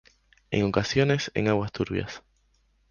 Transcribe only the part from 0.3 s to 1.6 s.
En ocasiones en